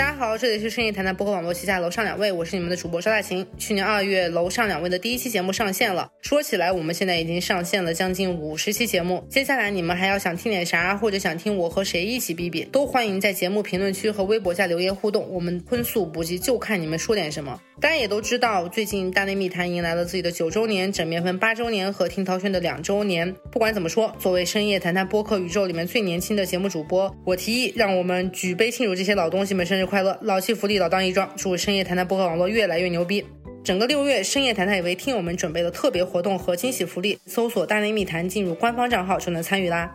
[0.00, 3.46] 大家好，这里是深夜谈谈播客网络旗下楼上两位，我是你们的主播邵大琴。
[3.58, 6.10] 去年二月，楼上两位的第一期节目上线了。
[6.22, 9.22] 说起来，我们现在已经上线了将近五十期节目。
[9.28, 15.28] 接下来你们还要想听点啥，或者想听我和谁一起比比，都欢迎在节目评论区和微博下留言互动。
[15.28, 17.60] 我们荤素不忌，就看你们说点什么。
[17.78, 23.34] 大家也都知道，最近大内密谈迎来了自己的九周年、枕面分八周年和听涛轩的两周年。
[23.50, 33.26] 不管怎么说，作为深夜谈谈播客宇宙里面最年轻的节目主播，我提议让我们举杯庆祝这些老东西们生日快乐，老气福利，老当益壮，祝深夜谈谈博客网络越来越牛逼。
[33.64, 39.92] 整个六月，深夜谈谈也为听友们准备了特别活动和惊喜福利，搜索“大内密谈”进入官方账号就能参与啦。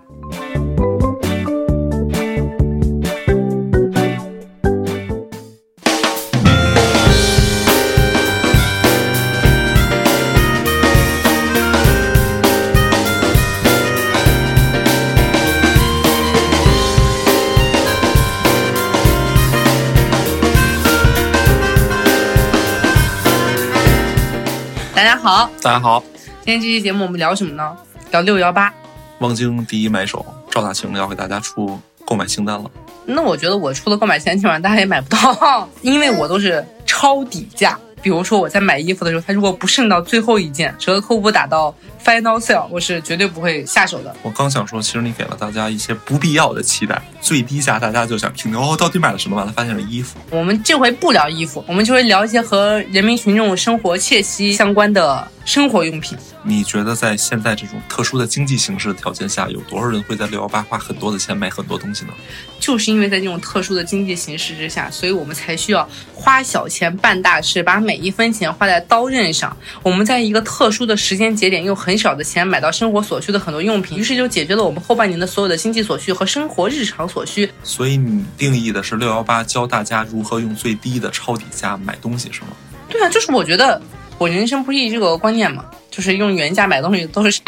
[25.26, 26.04] 好，大家好，
[26.44, 27.76] 今天这期节目我们聊什么呢？
[28.12, 28.72] 聊六幺八。
[29.18, 32.70] 望京第一买手赵大晴要给大家出购买清单了。
[33.08, 37.76] 那我觉得我出的购买清单基本上大家也买不到， 因为我都是超底价。
[38.04, 41.74] 比如说我在买衣服的时候，它如果不剩到最后一件，折扣不打到
[42.06, 44.16] final sale，我是绝对不会下手的。
[44.22, 49.36] 我刚想说，其实你给了大家一些不必要的期待，最低价大家就想听听哦，到底买了什么？
[49.36, 50.20] 完了发现了衣服。
[50.30, 56.16] 我们这回不聊衣服，我们就会聊一些和人民群众生活切息相关的生活用品。
[56.44, 62.14] 你觉得在现在这种特殊的经济形势的条件下，有多少人会在六幺八花很多的钱买很多东西呢？
[62.60, 69.58] 就是因为在这种特殊的经济形势之下，所以我们才需要花小钱办大事，把每一分钱花在刀刃上。
[69.82, 77.50] 我们在一个特殊的时间节点，又很少的钱买到生活所需的很多用品，于是就解决了我们后半年的所有的经济所需和生活日常所需。
[77.64, 82.48] 所以你定义的是六幺八教大家如何用最低的超底价买东西是吗？
[82.90, 83.82] 对啊，就是我觉得
[84.18, 87.42] 我人生不是一直有个观念嘛，就是用原价买东西都是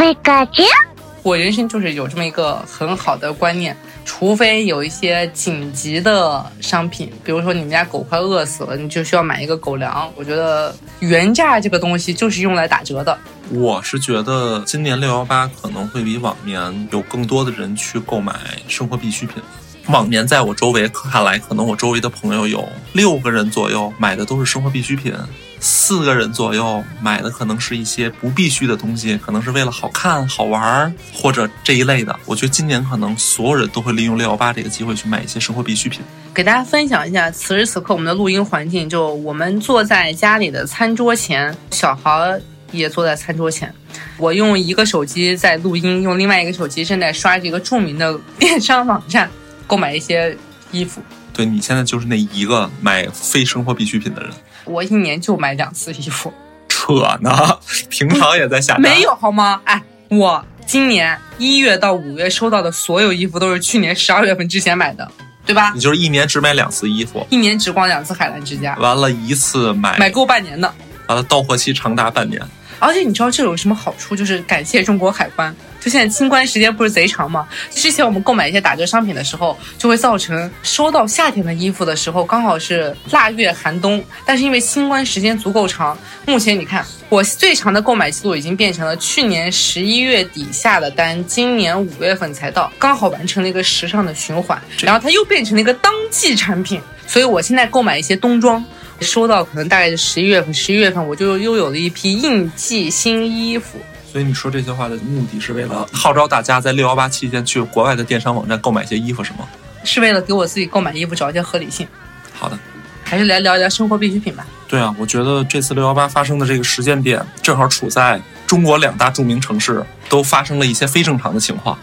[1.23, 3.75] 我人生就是有这么一个很好的观念，
[4.07, 10.09] 除非有一些紧急的商品，比如说你们家狗快饿死了，你就需要买一个狗粮。
[10.15, 13.15] 我觉得原价这个东西就是用来打折的。
[13.51, 18.33] 我是觉得今年六幺八可能会比往年有更多的人去购买
[18.67, 19.43] 生活必需品。
[19.89, 25.13] 往年在我周围看来，可能我周围的朋友有六个人左右买的都是生活必需品，
[25.61, 32.13] 四个人左右买的可能是一些不必须的东西，可能是为了好看、好玩儿或者这一类的。
[32.25, 36.01] 我觉得今年可能所有人都会利用六幺八这个机会去买一些生活必需品。
[36.33, 42.39] 给大家分享一下此时此刻我们的录音环境，就我们坐在家里的餐桌前，小孩
[42.71, 43.73] 也坐在餐桌前。
[44.17, 49.29] 我用一个手机在录音，用另外一个手机正在刷这个著名的 电商网站
[49.67, 50.35] 购买一些
[50.71, 51.01] 衣服。
[51.33, 54.31] 对你现在就是那一个买非生活必需品的人，
[54.65, 56.33] 我一年就买两次衣服，
[56.67, 58.81] 扯呢，平常也在下单。
[58.81, 59.61] 没有好吗？
[59.65, 65.11] 哎，我今年一月到五月收到的所有衣服都是去年十二月份之前买的，
[65.45, 65.79] 对吧你？
[65.79, 70.73] 就是一年只买两次衣服，一年只逛两次海澜之家，完了一次买，买够半年的。
[71.07, 72.41] 完了到货期长达半年。
[72.79, 74.15] 而且你知道这有什么好处？
[74.15, 75.55] 就是感谢中国海关。
[75.79, 77.47] 就现在清关时间不是贼长吗？
[77.69, 84.03] 之前我们购买一些打折商品的时候，就会造成收到夏天的衣服的时候，刚好是腊月寒冬。
[84.25, 94.59] 但是因为清关时间足够长，目前你看我最长的购买记录已经变成了去年十一月底下的单，今年五月份才到，刚好完成了一个时尚的循环。
[94.81, 98.63] 然后它又变成了一个当季产品，所以我现在购买一些冬装。
[99.01, 103.79] 收到可能大概是十一月份，十一月份我就又有了一批应季新衣服。
[104.11, 109.39] 所以你说这些话的目的是为了号召大家在六幺八期间去国外的电商网站购买一些衣服，是吗？
[109.83, 111.87] 是为了给我自己购买衣服找一些合理性，
[112.33, 112.57] 好的，
[113.03, 114.45] 还是来聊一聊生活必需品吧。
[114.67, 121.77] 对啊，我觉得这次六幺八发生的这个时间点，正好处在中国两大著名城市都发生了一些非正常的情况，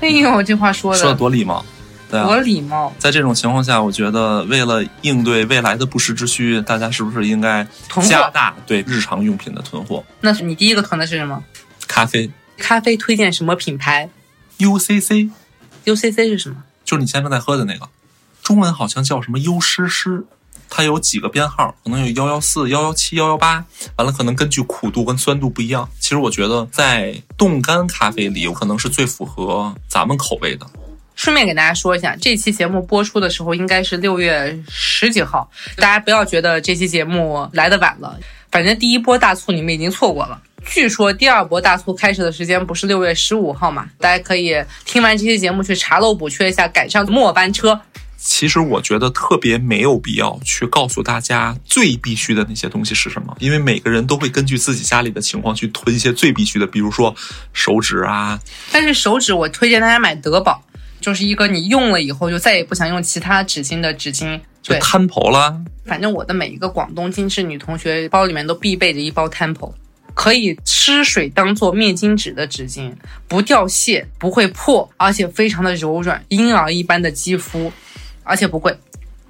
[0.00, 1.64] 哎呦，这话说的说的多礼貌。
[2.10, 7.66] 对多啊，礼貌，在这种情况下，我觉得为了应对未来的不时之需，大家是不是应该
[8.08, 10.04] 加大对日常用品的囤货？
[10.20, 11.42] 那是你第一个囤的是什么？
[11.86, 14.08] 咖啡咖啡推荐什么品牌
[14.58, 16.56] UCC？UCC 是什么？
[16.84, 17.88] 就是你现在正在喝的那个，
[18.42, 20.24] 中文好像叫什么优诗诗，
[20.68, 23.64] 它有几个编号，可能有幺幺四、幺幺七、幺幺八，
[23.96, 25.88] 完了可能根据苦度跟酸度不一样。
[26.00, 30.66] 其实我觉得在冻干咖啡里，有可能是最符合咱们口味的。
[31.20, 38.18] 顺便给大家说一下，这期节目播出的时候应该是六月十几号，大家不要觉得这期节目来的晚了，
[38.50, 40.40] 反正第一波大促你们已经错过了。
[40.64, 43.86] 据说第二波大促开始的时间不是六月十五号嘛？
[43.98, 47.78] 大家可以听完这期节目去查漏补缺一下，赶上末班车。
[48.16, 57.14] 其实我觉得特别没有必要去告诉大家最必须的那些东西是什么，因为每个人都会根据自己家里的情况去囤一些最必须的，比如说
[57.52, 58.40] 手纸啊。
[58.72, 60.62] 但是手纸我推荐大家买德宝，
[61.00, 64.40] 就是一个你用了以后就再也不想用其他纸巾的纸巾。
[64.62, 69.72] 就 Temple 啦，反正我的每一个广东精致女同学包里面都必备着一包 Temple，
[70.12, 72.92] 可以湿水当做面巾纸的纸巾，
[73.26, 77.72] 不掉屑，不会破，而且非常的柔软，婴儿一般的肌肤。
[78.22, 78.76] 而且不贵，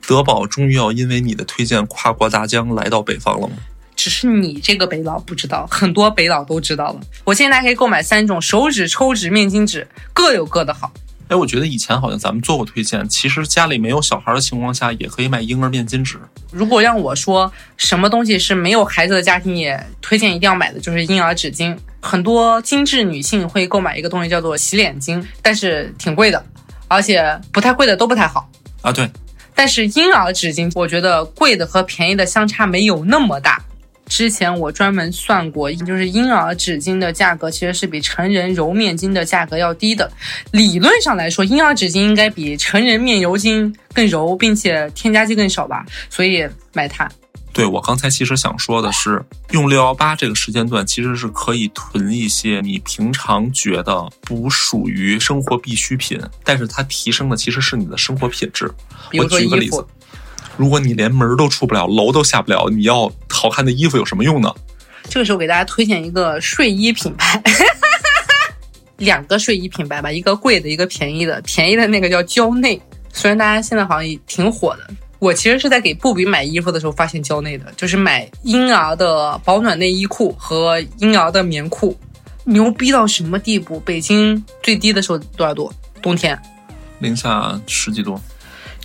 [0.06, 3.54] 德宝终于要因为你的推荐跨过大江来到北方了吗？
[3.94, 7.00] 只是你这个北佬不知道，很多北佬都知道了。
[7.24, 10.92] 我建议大家可以购买三种手指、抽纸、面巾纸，各有各的好。
[11.30, 16.18] 哎，我觉得以前好像咱们做过推荐，其实家里没有小孩的情况下，也可以买婴儿面巾纸。
[16.50, 21.76] 如果让我说什么东西是没有孩子的家庭也推荐一定要买的，就是婴儿纸巾。
[22.00, 26.44] 很多精致女性会购买一个东西叫做洗脸巾，但是挺贵的，
[26.88, 28.50] 而且不太贵的都不太好。
[28.82, 29.08] 啊，对，
[29.54, 33.64] 但是婴儿纸巾，我觉得贵的和便宜的相差没有那么大。
[34.10, 40.10] 之前我专门算过，就是婴儿纸巾的价格其实是比成人柔面巾的价格要低的。
[40.50, 47.08] 理论上来说，婴儿纸巾应该比成人面油巾更柔，并且添加剂更少吧，所以买它。
[47.52, 58.70] 对我刚才其实想说的是，用六幺八这个时间段，其实是可以囤一些你平常觉得不属于生活必需品，但是它提升的其实是你的生活品质。
[59.18, 59.84] 我举个例子，
[60.60, 64.54] 如果你连门都出不了，楼都下不了，你要好看的衣服有什么用呢？
[65.08, 67.42] 这个时候给大家推荐一个睡衣品牌，
[68.98, 71.40] 两个睡衣品牌吧，一个贵的，一个便宜的。
[71.46, 72.78] 便宜的那个叫蕉内，
[73.10, 74.86] 虽然大家现在好像也挺火的。
[75.18, 81.98] 我其实是在给布比买衣服的时候发现蕉内的，就是买婴儿的保暖内衣裤和婴儿的棉裤，
[82.44, 83.80] 牛逼到什么地步？
[83.80, 85.72] 北京最低的时候多少度？
[86.02, 86.38] 冬天，
[86.98, 88.20] 零下十几度。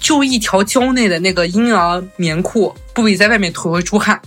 [0.06, 4.22] 就一条蕉内的那个婴儿棉裤，不比在外面腿会出汗，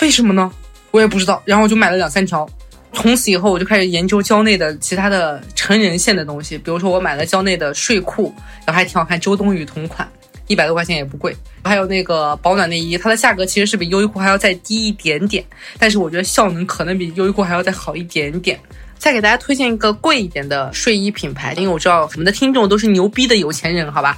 [0.00, 0.48] 为什么呢？
[0.92, 1.42] 我也不知道。
[1.44, 2.48] 然后我就买了两三条，
[2.92, 8.32] 从此以后我就开始研究蕉内的其他的成人线的东西，比如说我买了蕉内的睡裤，
[8.64, 10.08] 然后还挺好看，周冬雨同款。
[10.46, 11.34] 一百多块钱也不贵，
[11.64, 15.44] 还有那个保暖内衣，它的价格其实是比优衣库还要再低一点点，
[15.80, 18.56] 但是我觉得效能可能比优衣库还要再好一点点。
[19.04, 24.16] 再给大家推荐一个贵一点的睡衣品牌，因为我知道我们的听众都是牛逼的有钱人，好吧？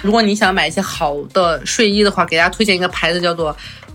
[0.00, 3.46] 如果你想买一些好的睡衣的话，给大家推荐一个牌子，叫做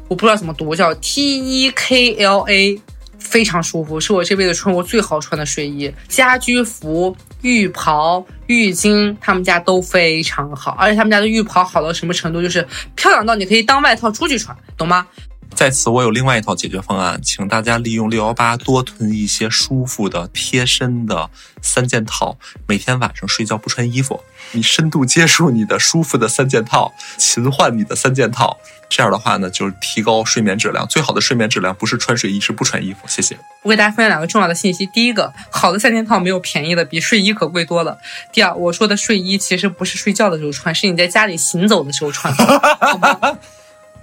[0.10, 2.78] 我不知道怎么读，叫 T E K L A，
[3.18, 7.16] 非常舒服，是我这辈子穿过最好穿的睡衣，家居服。
[7.42, 15.06] 浴袍、浴巾，他们家都非常好，而且他们家的浴袍好到什么程度，就是漂亮到你可以当外套出去穿，懂吗？
[15.55, 21.29] 在此，我有另外一套解决方案，请大家利用六幺八多囤一些舒服的贴身的
[21.61, 24.19] 三件套，每天晚上睡觉不穿衣服，
[24.51, 28.57] 你深度接触你的舒服的三件套，勤换你的三件套，
[28.89, 30.88] 这样的话呢，就是提高睡眠质量。
[30.88, 32.99] 最好的睡眠质量不是穿睡衣，是不穿衣服。
[33.07, 33.38] 谢谢。
[33.61, 37.95] 我给大家分享两个重要的信息：第一个，好的三件套没有便宜的，比睡衣可贵多了；
[38.33, 42.33] 第二，我说的睡衣其实不是睡觉的时候穿，是你在家里行走的时候穿。
[42.35, 43.38] 好吗？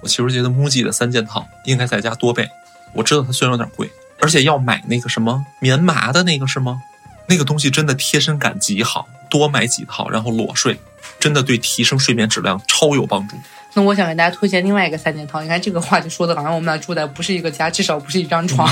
[0.00, 2.48] 我其实觉得 MUJI 的三件套应该在家多备。
[2.92, 6.82] 我知道它虽然有点贵，而且要买那个什么棉麻的那个是吗？
[7.28, 10.76] 那个东西真的贴身感极好，多买几套，然后裸睡，
[11.20, 13.36] 真的对提升睡眠质量超有帮助。
[13.72, 15.40] 那我想给大家推荐另外一个三件套。
[15.40, 18.68] 你看这个话就说的好像我们俩住在不是一个家，至少不是一张床，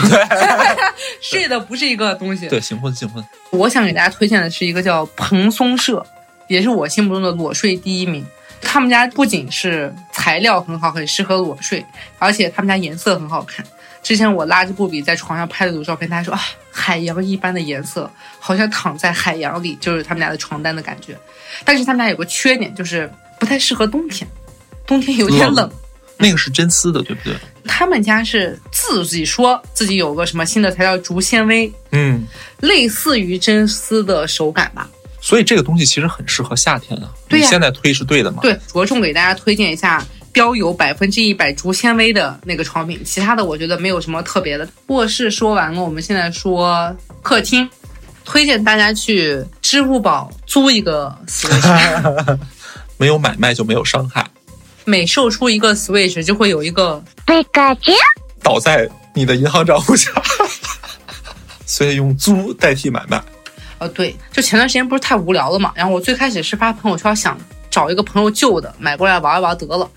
[1.23, 2.49] 睡的不是一个东西。
[2.49, 3.25] 对，新婚新婚。
[3.50, 6.05] 我想给大家推荐的是一个叫蓬松社，
[6.49, 8.26] 也是我心目中的裸睡第一名。
[8.61, 11.85] 他们家不仅是材料很好，很适合裸睡，
[12.19, 13.65] 而且他们家颜色很好看。
[14.03, 21.17] 之前我拉着布比在床上拍了组照片，他说啊，海洋一般的颜色，好像躺在海洋里，就是他们家的床单的感觉。
[21.65, 24.27] 但是他们家有个缺点，就是不太适合冬天，
[24.87, 25.71] 冬天有点冷。
[26.17, 27.35] 那个是真丝的，对不对？
[27.65, 32.27] 他们家是自己说自己有个什么新的材料，竹纤维，嗯，
[32.61, 34.88] 类似于真丝的手感吧。
[35.29, 37.11] 所以这个东西其实很适合夏天啊。
[37.29, 38.39] 对呀，现在推是对的嘛？
[38.41, 44.67] 对，着重给大家推荐一下标有百分之一百竹纤维的那个床品，其他的我觉得没有什么特别的。
[44.87, 47.69] 卧室说完了，我们现在说客厅，
[48.25, 52.39] 推荐大家去支付宝租一个 Switch，
[52.97, 54.27] 没有买卖就没有伤害。
[54.87, 57.05] 每售出一个 Switch 就会有一个
[58.43, 60.11] 倒在你的银行账户下，
[61.67, 63.23] 所以用租代替买卖。
[63.79, 67.39] 呃，对，就前段时间不是太无聊了嘛，然后我最开始是发朋友圈想
[67.71, 69.89] 找一个朋友旧的买过来玩一玩得了，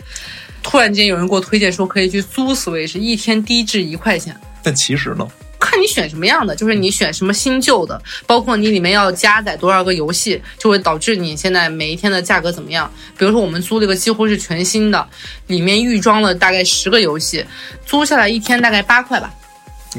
[0.62, 4.40] 突然间有人给我推荐说可以去租 Switch，一天低至一块钱。
[4.62, 5.28] 但其实呢，
[5.60, 12.92] 看你选什么样的，就是你选什么新旧的，包括你里面要加载多少个游戏，就会导致你现在每一天的价格怎么样。
[13.18, 15.08] 比如说我们租了一个几乎是全新的，
[15.48, 17.44] 里面预装了大概十个游戏，
[17.86, 19.34] 租下来一天大概八块吧。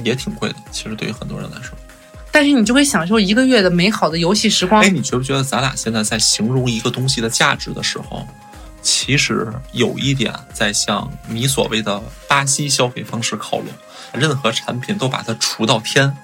[0.05, 1.77] 也挺贵的，其实对于很多人来说。
[2.33, 4.89] 但是你就会享受一个月的美好的游戏时光哎，。
[4.89, 8.27] 你觉不觉得咱俩现在在形容一个东西的价值的时候，
[8.81, 13.69] 其实有一点在向你所谓的巴西消费方式靠拢？
[14.13, 16.15] 任何产品都把它除到天，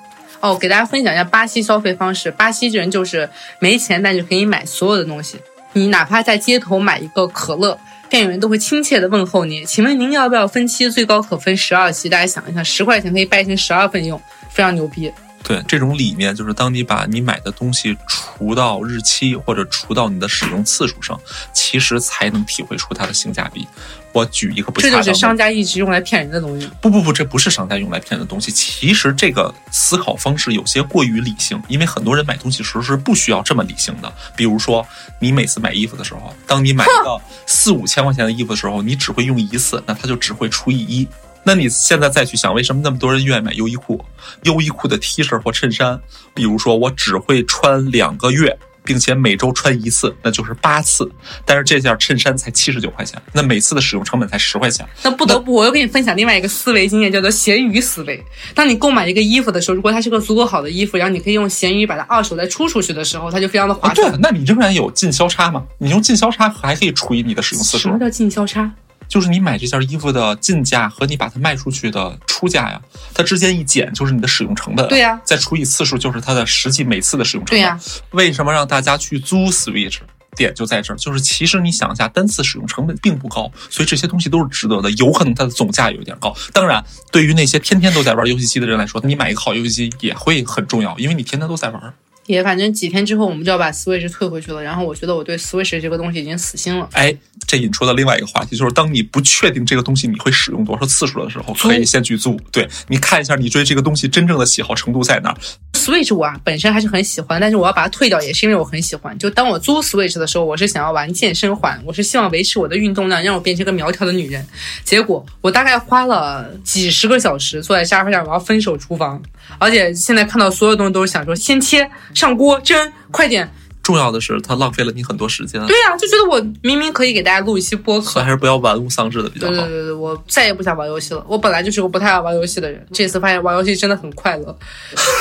[0.40, 2.30] 哦，给大家分享一下巴西消费方式。
[2.30, 3.28] 巴西人就是
[3.60, 5.38] 没钱，但是可以买所有的东西。
[5.72, 10.90] 你哪怕在街头买一个可乐，店员都会亲切的问候你，请问您要不要分期？
[10.90, 12.08] 最高可分十二期。
[12.08, 15.12] 大家想一下，十块钱可以掰成十二份用，非常牛逼。
[15.42, 21.18] 对这种理念，就是当你把你买的东西除到日期或者除到你的使用次数上，
[21.52, 23.66] 其实才能体会出它的性价比。
[24.12, 26.68] 我举一个不恰这当的，就是商家一直用来骗人的东西。
[26.80, 28.50] 不不不，这不是商家用来骗人的东西。
[28.50, 34.12] 其实这个思考方式有些过于理性，因为很多人买东西时候是不需要这么理性的。
[34.34, 34.84] 比如说，
[35.20, 41.06] 你每次买衣服的时候，当你买一个四五千块钱的衣服的时候，你只会用一次，那它就只会除以一。
[41.48, 44.04] 那你现在再去想，为什么那么多人愿意买优衣库？
[44.42, 45.98] 优衣库的 T 恤或衬衫，
[46.34, 51.10] 比如说我只会穿两个月，并且每周穿一次，那就是八次。
[51.46, 54.86] 但是这件衬衫才七十九块钱，那每次的使用成本才十块钱。
[55.02, 58.22] 那不得不，我又给你分享另外一个思维经验，叫做闲鱼思维。
[58.54, 65.64] 当你购买一个衣服的时候，如果它是个足够好的衣服，然后你可以用闲鱼把它二手再出出去的时候，它就非常的划啊，对。，那你仍然有进销差嘛？
[65.78, 68.70] 你用进销差还可以除以你的使用次数什么，叫进销差？
[69.08, 72.80] 就是你买这件衣服的进价和你把它卖出去的出价呀，
[73.14, 77.58] 它之间一减就是你的使用成本，对呀再除以次数就是它的实际每次的使用成本。
[77.58, 79.98] 对呀为什么让大家去租 Switch？
[80.36, 84.88] 点就在这儿，就是其实你想一下，单次使用成本并不高，所以这些东西都是值得的。
[84.92, 91.92] 有可能它的总价有一点高，当然，对于那些天天都在玩游戏机的人来说，你买一个好游戏机也会很重要，因为你天天都在玩。
[92.28, 94.62] 也反正几天之后我们就要把 Switch 退回去了。
[94.62, 96.88] 然后我觉得我对 Switch 这个东西已经死心了。
[96.92, 97.12] 哎，
[97.46, 102.38] 这引出了另外一个话题，就是当你不确定这个东西你会使用多少次数的时候，可以先去租。
[102.52, 105.36] 对你看一下你对这个东西真正的喜好程度在哪儿。
[105.72, 109.16] Switch 我啊本身还是很喜欢，但是我要把它退掉，也是因为我很喜欢。
[109.18, 114.44] 就当我租 Switch 的时候，我是想要玩健身环，我是希望维持我的运动量，让我变成个苗条的女人。
[114.84, 119.22] 结果我大概花了几十个小时坐在沙发上，我要分手厨房，
[119.58, 123.48] 而且现在看到所有东西都是想说先切上锅蒸，快点。
[123.80, 128.24] 重要的是，它浪费了你很多时间，对呀、就觉得我明明可以给大家录一期播客所以。
[128.24, 129.68] 还是不要玩物丧志的比较好对对。
[129.68, 131.24] 对对，我再也不想玩游戏了。
[131.28, 134.58] 我本来就是个不太爱玩游戏的人，这次发现玩游戏真的很快乐。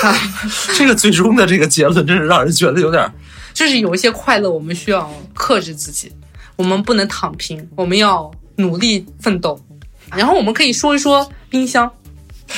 [0.75, 3.13] 这个最终的这个结论，真是让人觉得有点儿。
[3.53, 6.11] 就是有一些快乐，我们需要克制自己，
[6.55, 9.57] 我们不能躺平，我们要努力奋斗。
[10.15, 11.89] 然后我们可以说一说冰箱，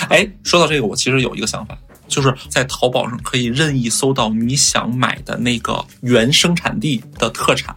[0.07, 1.77] 哎，说到这个，我其实有一个想法，
[2.09, 7.73] 就是在淘宝上可以任意搜到你想买的那个原生产地的特产，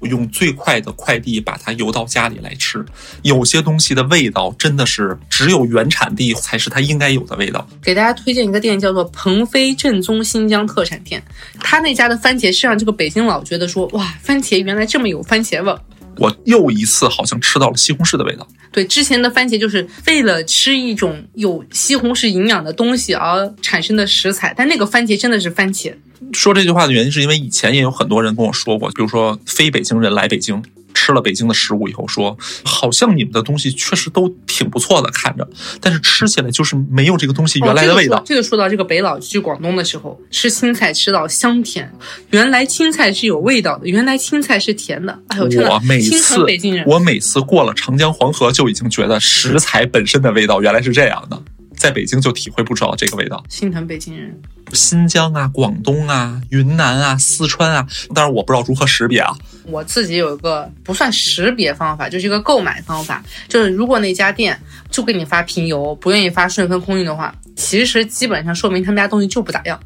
[0.00, 2.84] 用最快的快递把它邮到家里来吃。
[3.22, 7.66] 有些东西的味道真的是只有原产地才是它应该有的味道。
[7.82, 11.22] 给大家推荐一个店，叫做鹏飞正宗新疆特产店。
[11.60, 15.74] 他那家的番茄是让这个北京佬觉得说，哇，番茄原来这么有番茄味。
[16.18, 18.46] 我又一次好像吃到了西红柿的味道。
[18.72, 25.94] 对，之前的番茄就是为了吃一种有西红柿营养的东西而产生的食材，但那个番茄真的是番茄。
[26.32, 30.62] 说这句话的原因是因为以前也有很多人跟我说过，比如说非北京人来北京。
[30.94, 35.46] 吃了北京的食物以后说，好像你们的东西确实都挺不错的，看着，
[35.80, 38.16] 但是吃起来就是没有这个东西原来的味道。
[38.16, 41.92] 哦、这个说这个说到这个北佬去广东的时候，吃青菜吃到香甜，
[42.30, 45.18] 原来青菜是有味道的，原来青菜是甜的。
[45.28, 46.84] 哎呦天我每心次疼北京人。
[46.86, 51.42] 我每次过了长江黄河就已经觉得食材本身的味道原来是这样的，
[51.84, 53.44] 在北京就体会不着这个味道。
[53.50, 54.40] 心疼北京人。
[54.72, 59.36] 新疆啊、广东啊、云南啊、四川啊，但是我不知道如何识别啊。
[59.66, 64.58] 我自己有一个不算识别方法，就是一个购买方法，就是如果那家店
[64.90, 69.78] 就给你发平邮，不愿意发顺丰空运的话，其实基本上说明他们家东西就不咋样。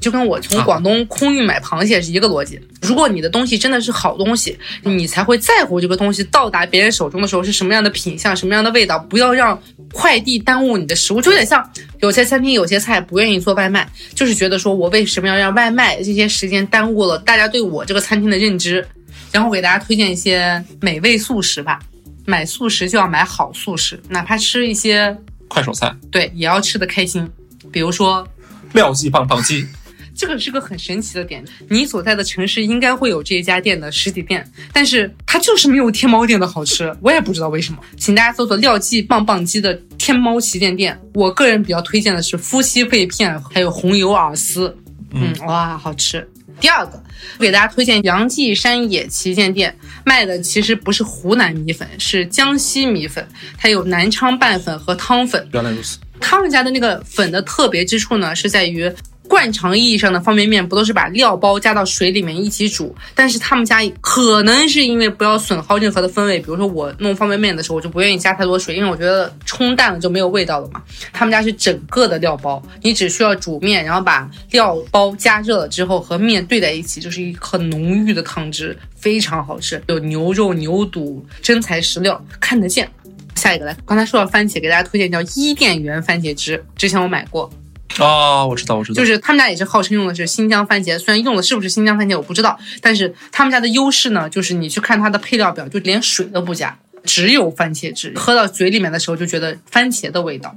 [0.00, 2.60] 就跟我从广东空运买螃蟹是一个逻辑。
[2.80, 9.60] 如果你的东西真的是好东西，你才会在乎这个东西到达别人手中的时候是什么样的品相、什么样的味道，不要让
[9.92, 11.20] 快递耽误你的食物。
[11.20, 11.70] 就有点像
[12.00, 18.86] 有些餐厅有些菜不愿意做外卖，就是觉得说我为什么要让外卖这些时间耽误了大家对我这个餐厅的认知。
[19.30, 21.80] 然后给大家推荐一些美味素食吧，
[22.26, 25.16] 买素食就要买好素食，哪怕吃一些
[25.48, 27.26] 快手菜，对也要吃的开心。
[27.70, 28.28] 比如说
[28.74, 29.66] 廖记棒棒鸡，
[30.14, 31.44] 这个是个很神奇的点。
[31.68, 37.78] 你所在的城市应该会有这一家店的实体店，但是它就是没有天猫店的好吃，我也不知道为什么。
[37.96, 40.98] 请大家搜索廖记棒棒鸡的天猫旗舰店。
[41.14, 44.76] 我个人比较推荐的是夫妻肺片，还有红油饵丝。
[45.12, 46.26] 嗯，哇，好吃。
[46.60, 47.02] 第二个，
[47.38, 53.26] 给大家推荐杨记山野旗舰店卖的其实不是湖南米粉，是江西米粉，
[53.58, 55.48] 它有南昌拌粉和汤粉。
[55.52, 55.98] 原来如此。
[56.20, 58.92] 他们家的那个粉的特别之处呢，是在于。
[59.32, 62.94] 惯常意义上的方便面不都是把料包加到水里面一起煮？
[63.14, 70.82] 但是他们家可能是因为不要损耗任何的风味，比如说我弄方便面的时候，我就不愿意加太多水，因为我觉得冲淡了就没有味道了嘛。
[71.14, 79.82] 他们家是整个的料包，你只需要煮面，然后把料包加热了之后和面兑在一起，就是一很浓郁的汤汁，非常好吃。
[79.88, 82.86] 有牛肉、牛肚、真材实料，看得见。
[83.34, 87.50] 下一个来，刚才说到番茄，给大家推荐叫伊甸园番茄汁，之前我买过。
[87.98, 100.56] 哦，我知道，我知道，就是他们家也是号称用的是新疆番茄，虽然用的是不是新疆番茄我不知道，但是他们家的优势呢，就是你去看它的配料表，就连水都不加，只有番茄汁，喝到嘴里面的时候就觉得番茄的味道。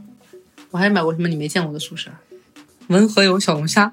[0.72, 2.10] 我还买过什么你没见过的素食？
[2.88, 3.92] 文和友小龙虾，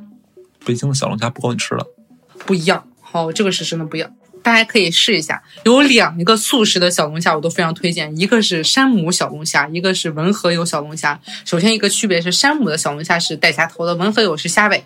[0.65, 1.87] 北京的小龙虾不够你吃了，
[2.47, 4.11] 不一样，好，这个是真的不一样。
[4.43, 8.15] 大家可以试一下，有两个素食的小龙虾，我都非常推荐。
[8.19, 11.19] 一个是山姆小龙虾，一个是文和友小龙虾。
[11.45, 14.85] 首先一个区别是，山姆的小龙虾是带虾头的，文和友是虾尾。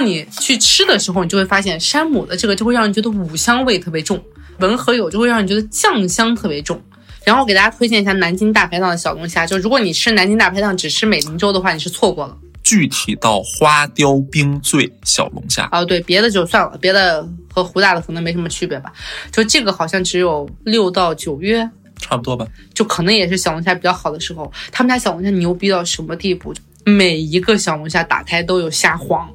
[0.00, 4.22] 你去吃的时候，你就会发现山姆的这个就会让人觉得五香味特别重，
[4.58, 6.80] 文和友就会让你觉得酱香特别重。
[7.24, 12.36] 然后给大家推荐一下南京大排档的小龙虾，就如果你吃南京大排档只吃美林粥的话，你是错过了。
[12.68, 18.92] 具体到花雕冰醉小龙虾哦，对，别的就算了，别的和湖大的可能没什么区别吧。
[19.32, 21.66] 就这个好像只有六到九月，
[21.98, 22.46] 差不多吧。
[22.74, 24.52] 就可能也是小龙虾比较好的时候。
[24.70, 26.52] 他们家小龙虾牛逼到什么地步？
[26.84, 29.26] 每一个小龙虾打开都有虾黄，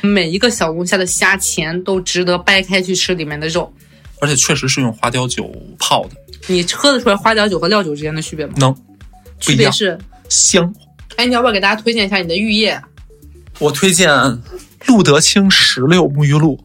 [0.00, 3.74] 每一个小龙虾的虾钳都值得掰开去吃里面的肉。
[4.20, 6.10] 而且确实是用花雕酒泡的。
[6.46, 8.52] 你喝得出来花雕酒和料酒之间的区别吗？
[8.58, 8.72] 能，
[9.40, 10.72] 区别是香。
[11.16, 12.80] 哎，你要不要给大家推荐一下你的浴液？
[13.58, 14.10] 我推荐
[14.86, 16.58] 露德清石榴沐浴露，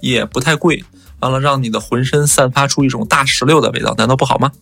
[0.00, 0.84] 也不太贵。
[1.20, 4.52] 完了，让你的浑身散发出一种大石榴的味道，难道不好吗？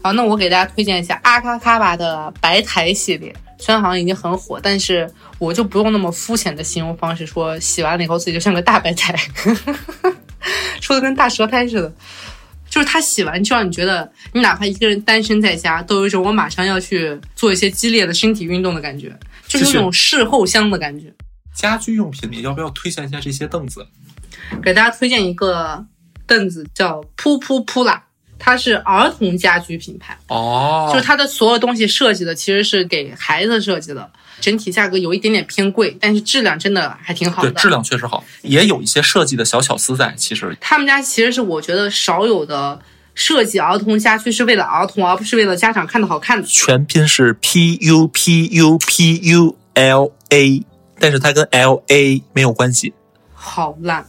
[0.00, 9.14] 好，那我给大家推荐一下阿卡卡巴的白苔系列，虽然好像已经很火，但是我就不用那么肤浅的形容方式，说洗完了以后自己就像个大白菜，
[10.80, 11.92] 说的跟大舌苔似的。
[12.74, 21.14] 就是它洗完就让你觉得，你哪怕一个人单身在家，都有一种我马上要去做一些激烈的身体运动的感觉，就是那种事后香的感觉。
[21.54, 23.86] 家居用品里要不要推荐一下这些凳子？
[24.60, 25.86] 给大家推荐一个
[26.26, 28.03] 凳子，叫噗噗噗啦，
[28.44, 34.10] 它是儿童家居品牌哦，就是它的所有东西设计的其实是给孩子设计的。
[34.40, 37.50] 整体价格有一点点偏贵，但是质量真的还挺好的。
[37.50, 40.12] 对，质量确实好，也有一些设计的小巧思在。
[40.18, 42.78] 其实他们家其实是我觉得少有的
[43.14, 46.46] 设计儿童家居是为了儿童，而不是为了家长看的好看的。
[46.46, 50.62] 全拼是 P U P U P U L A，
[50.98, 52.92] 但是它跟 L A 没有关系。
[53.32, 54.04] 好烂。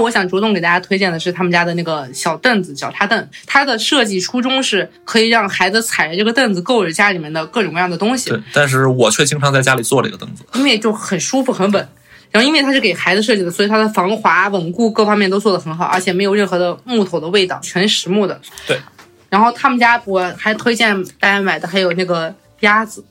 [0.00, 3.28] 我想主动给大家推荐的是他们家的那个小凳子，脚踏凳。
[3.46, 8.30] 它的设计初衷是可以让孩子踩着这个凳子够着家里面的各种各样的东西。
[8.30, 11.88] 对，但是我却经常在家里坐这个凳子，因为就很舒服很稳。
[12.30, 18.40] 然后因为它是给孩子设计的，所以它的防滑、稳固各方面都做得很好，而且没有任何的木头的味道，全实木的。
[18.66, 18.78] 对。
[19.28, 23.04] 然后他们家我还推荐大家买的还有那个鸭子。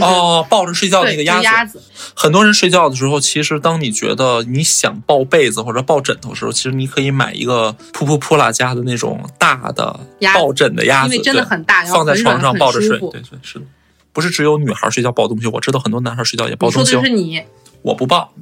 [0.00, 1.80] 哦，抱着睡觉那个鸭子，
[2.14, 9.98] 很多人睡觉的时候，其实当你觉得你想抱被子或者抱枕头的时候，其实你可以买一个噗噗噗啦家的那种大的
[10.34, 12.98] 抱枕的鸭子，因为真的很大，放在床上抱着睡。
[12.98, 13.64] 对对是的，
[14.12, 16.92] 不是只有女孩睡觉抱东西，我知道很多男孩睡觉也抱东西。
[16.92, 17.42] 说的是你，
[17.82, 18.32] 我不抱，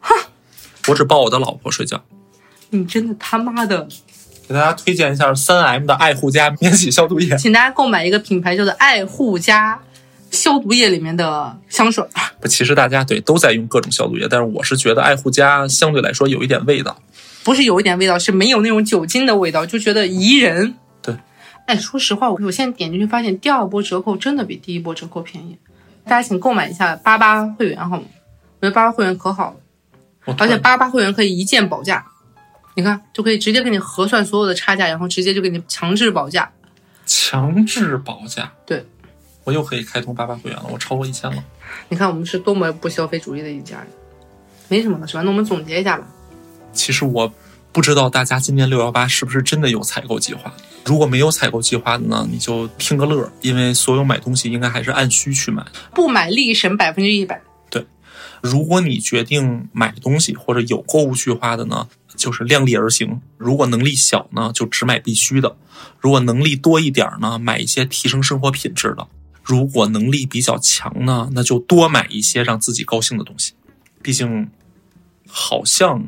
[0.00, 0.14] 哼，
[0.88, 2.02] 我只抱我的老婆睡觉。
[2.70, 3.86] 你真的他妈的！
[4.46, 9.80] 给大家推荐一下三 M 的爱护家免洗消毒液，请大家购买一个品牌叫做爱护家。
[10.34, 12.04] 消毒液里面的香水，
[12.40, 16.98] 不，其实大家对都在用各种消毒液，但是我是觉得爱护家相对来说有一点味道，
[17.42, 20.74] 不是有一点味道，是没有那种酒精的味道，就觉得宜人。
[21.00, 21.16] 对，
[21.66, 25.56] 哎，说实话，我我现在点进去发现第二波折扣真的比第一波折扣便宜，
[26.04, 28.02] 大家请购买一下八八会员好吗？
[28.60, 29.54] 我觉得八八会员可好
[30.24, 32.04] 了，而且八八会员可以一键保价，
[32.74, 36.50] 你看就可以直接给你核算所有的差价，然后直接就给你强制保价，
[37.06, 38.86] 强制保价，对。
[39.44, 41.44] 我又可以开通八八会员了，我超过一千了。
[41.88, 43.86] 你看，我们是多么不消费主义的一家人。
[44.68, 45.22] 没什么了，是吧？
[45.22, 46.06] 那我们总结一下吧。
[46.72, 47.30] 其实我
[47.70, 50.52] 不知道大家今年六幺八是不是真的有采购计划。
[50.84, 57.40] 如果没有采购计划的呢，你就听个乐，因为所有买东西应该还是按需去买，不买立省百分之一百。
[57.70, 57.86] 对，
[58.42, 63.20] 如果你决定买东西或者有购物计划的呢，就是量力而行。
[63.36, 65.56] 如果能力小呢，就只买必须的；
[66.00, 69.06] 如果能力多一点呢，买一些提升生活品质的；
[69.44, 73.52] 如果能力比较强呢，那就多买一些让自己高兴的东西。
[74.02, 74.50] 毕竟，
[75.28, 76.06] 好像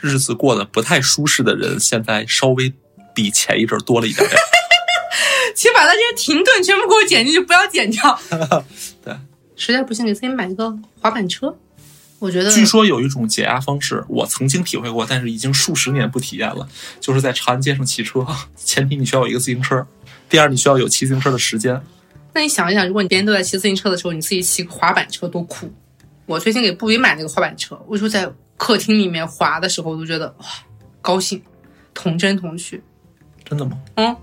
[0.00, 2.72] 日子过得不太舒适的人，现在稍微
[3.12, 4.40] 比前一阵多了一点点。
[5.56, 8.20] 请把那些停顿全部给我剪进去，不要剪掉。
[9.02, 9.12] 对，
[9.56, 11.58] 实在不行，给自己买一个滑板车。
[12.18, 16.68] 我觉得，据说有一种解压方式，我曾经体会过，但是已经数十年不体验了，
[17.00, 18.26] 就是在长安街上骑车。
[18.56, 19.86] 前提你需要有一个自行车，
[20.28, 21.80] 第二你需要有骑自行车的时间。
[22.34, 25.72] 那你想一想，如果你别人都在骑自行车的时候，你自己骑个滑板车多酷！
[26.26, 30.46] 我最近给布比买那个滑板车，我就在客厅里面滑的时候，我都觉得哇，
[31.00, 31.40] 高兴，
[31.94, 32.82] 童真童趣。
[33.44, 33.78] 真的吗？
[33.94, 34.14] 嗯，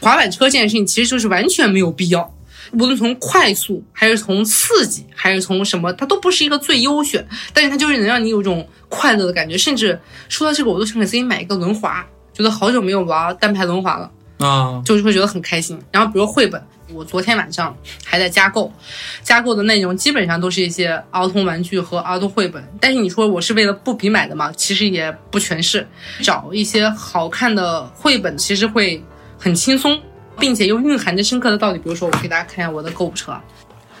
[0.00, 2.32] 滑板车这件事情其实就是完全没有必要，
[2.72, 9.58] 无论从快速还是从刺激还是从什么，它都不是一个最优选，但是它就是能让你有一种快乐的感觉。
[9.58, 15.78] 甚至说到这个，我都想给自己买一个轮滑，觉得好久没有玩单排轮滑了，啊，就是会觉得很开心。
[15.90, 18.72] 然后比如绘本，我昨天晚上还在加购，
[19.22, 22.62] 加购的内容基本上都是一些儿童玩具和儿童绘本。
[22.80, 24.50] 但是你说我是为了布比买的嘛？
[24.52, 25.86] 其实也不全是，
[26.22, 29.02] 找一些好看的绘本，其实会
[29.38, 30.00] 很轻松，
[30.40, 31.78] 并且又蕴含着深刻的道理。
[31.78, 33.44] 比如说，我给大家看一下我的购物车啊，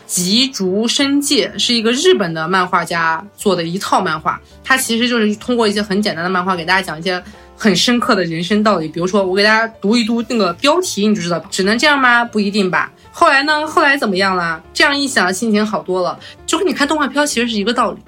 [0.06, 7.22] 吉竹伸介是一个日本的漫画家做的一套漫画，它其实就是通过一些很简单的漫画给大家讲一些
[7.56, 8.88] 很深刻的人生道理。
[8.88, 12.24] 比如说，我给大家读一读那个标题，你就知道，只能这样吗？
[12.24, 12.90] 不一定吧。
[13.12, 13.66] 后来呢？
[13.66, 14.62] 后来怎么样啦？
[14.72, 17.98] 这样一想，心情好多了，就跟你看动画片其实是一个道理。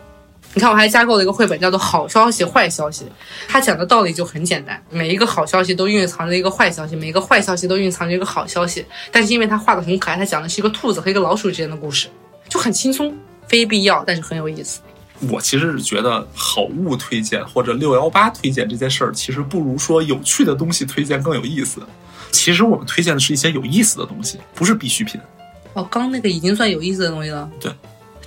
[0.54, 3.04] 你看，我还加购了一个绘本，叫做《好消息坏消息》，
[3.48, 8.84] 它讲的道理就很简单，每一个好消息都蕴藏着一个坏消息，每一个坏消息都蕴藏着一个好消息。
[9.10, 12.06] 但是因为它画的很可爱，它讲的是一个兔子和一个老鼠之间的故事，
[12.48, 13.16] 就很轻松，
[13.48, 14.80] 非必要，但是很有意思。
[15.30, 21.80] 我其实是觉得好物推荐或者六幺八推荐这件事儿，其实不如说有趣的东西推荐更有意思。
[22.30, 25.18] 其实我们推荐的是一些有意思的东西，不是必需品。
[25.72, 27.48] 哦，刚那个已经算有意思的东西了。
[27.60, 27.72] 对，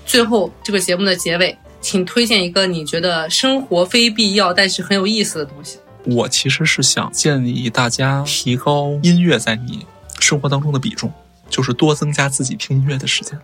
[0.06, 5.78] 最后这个节目的结尾，请推荐一个你觉得生活非必要但是很有意思的东西。
[6.04, 9.86] 我其实是想建议大家提高音乐在你
[10.20, 11.14] 生活当中的比重，
[11.48, 13.38] 就是多增加自己听音乐的时间。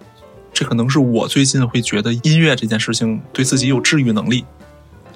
[0.51, 4.43] 这可能是我最近会觉得音乐这件事情对自己有治愈能力。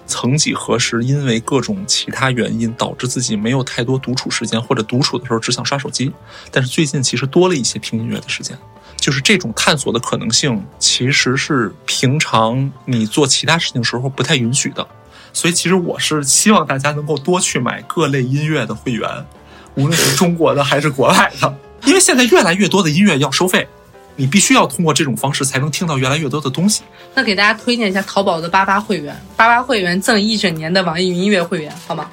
[0.05, 6.11] 曾几何时，因为各种其他原因，导致自己没有太多独处时间，或者独处的时候只想刷手机。
[6.51, 8.55] 但是最近其实多了一些听音乐的时间，
[8.97, 14.87] 就是这种探索的可能性，其实是平常你做其他事情时候不太允许的。
[15.33, 19.09] 所以其实我是希望大家能够多去买各类音乐的会员，
[19.75, 21.55] 无论是中国的还是国外的，
[21.85, 23.67] 因为现在越来越多的音乐要收费。
[24.17, 26.83] 你必须要通过这种方式才能听到越来越多的东西。
[27.13, 32.09] 那给大家推荐一下淘宝的八八会员，八八会员赠一整年的网易云音乐会员，好吗？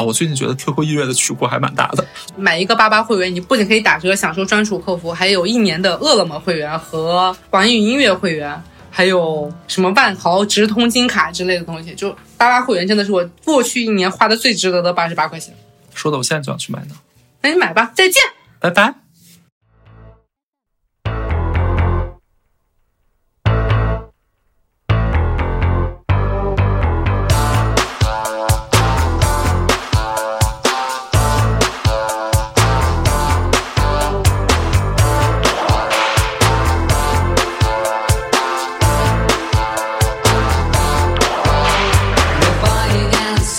[0.00, 2.04] 啊，我最近觉得 QQ 音乐的曲库还蛮大的。
[2.34, 8.60] 买一个八八会员，你不仅可以打折享受专属客服，还有一年的饿了么会员和网易云音乐会员，
[8.90, 11.94] 还有什么万豪直通金卡之类的东西。
[11.94, 15.54] 就八八会员真的是我过去一年花的最值得的八十八块钱。
[15.92, 16.94] 说的我现在就想去买呢。
[17.42, 18.22] 那你买吧，再见，
[18.58, 19.09] 拜拜。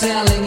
[0.02, 0.41] Selling